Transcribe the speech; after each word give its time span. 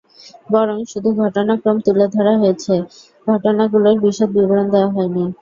বরং, 0.49 0.77
শুধু 0.91 1.09
ঘটনাক্রম 1.19 1.77
তুলে 1.85 2.05
ধরা 2.15 2.33
হয়েছে, 2.37 2.73
ঘটনাগুলোর 3.27 3.95
বিশদ 4.03 4.29
বিবরণ 4.35 4.67
দেওয়া 4.73 4.89
হয়নি। 4.95 5.23